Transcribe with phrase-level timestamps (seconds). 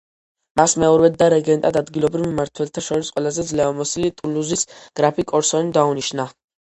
[0.59, 4.65] მას მეურვედ და რეგენტად ადგილობრივ მმართველთა შორის ყველაზე ძლევამოსილი, ტულუზის
[5.01, 6.27] გრაფი კორსონი დაუნიშნა.